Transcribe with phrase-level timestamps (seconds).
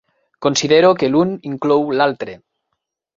[0.45, 2.35] Considero que l'un inclou l'altre.